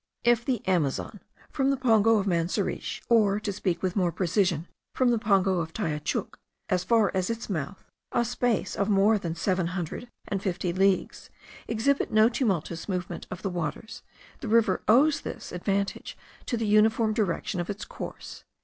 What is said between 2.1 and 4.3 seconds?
of Manseriche (or, to speak with more